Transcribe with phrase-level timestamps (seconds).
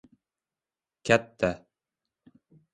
[1.05, 1.51] —Katta.